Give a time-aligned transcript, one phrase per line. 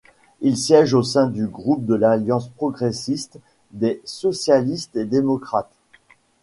[0.39, 3.37] Il siège au sein du groupe de l'Alliance progressiste
[3.69, 5.75] des socialistes et démocrates.